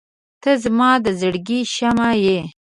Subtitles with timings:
[0.41, 2.39] •ته زما د زړګي شمعه یې.